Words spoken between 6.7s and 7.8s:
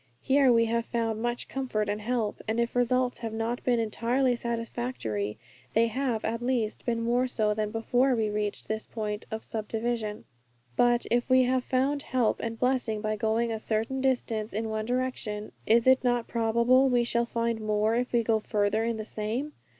been more so than